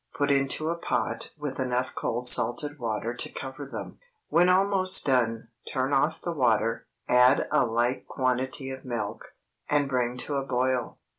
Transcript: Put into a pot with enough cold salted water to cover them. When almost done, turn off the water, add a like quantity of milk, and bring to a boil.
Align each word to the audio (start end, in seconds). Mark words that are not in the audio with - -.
Put 0.15 0.31
into 0.31 0.69
a 0.71 0.75
pot 0.77 1.29
with 1.37 1.59
enough 1.59 1.93
cold 1.93 2.27
salted 2.27 2.79
water 2.79 3.13
to 3.13 3.31
cover 3.31 3.67
them. 3.67 3.99
When 4.29 4.49
almost 4.49 5.05
done, 5.05 5.49
turn 5.71 5.93
off 5.93 6.19
the 6.23 6.33
water, 6.33 6.87
add 7.07 7.47
a 7.51 7.67
like 7.67 8.07
quantity 8.07 8.71
of 8.71 8.83
milk, 8.83 9.35
and 9.69 9.87
bring 9.87 10.17
to 10.17 10.37
a 10.37 10.43
boil. 10.43 10.97